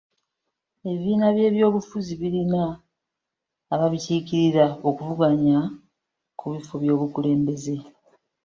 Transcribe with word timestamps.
Ebibiina 0.87 1.27
by'ebyobufuzi 1.35 2.11
birina 2.21 2.63
ababikiikirira 3.73 4.65
okuvuganya 4.89 5.59
ku 6.39 6.45
bifo 6.53 6.73
by'obukulembeze. 6.83 7.75